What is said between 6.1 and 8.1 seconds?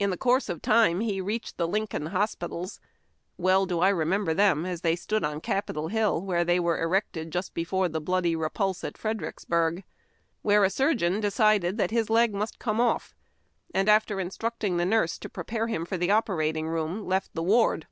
where they were erected just before the